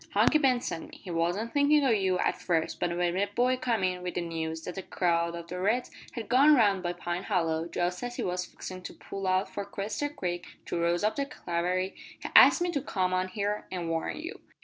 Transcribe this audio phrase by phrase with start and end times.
[0.13, 0.97] "Hunky Ben sent me.
[0.97, 4.21] He wasn't thinkin' o' you at first but when a boy came in wi' the
[4.21, 8.15] news that a crowd o' the reds had gone round by Pine Hollow just as
[8.15, 12.27] he was fixin' to pull out for Quester Creek to rouse up the cavalry he
[12.35, 14.39] asked me to come on here an' warn you."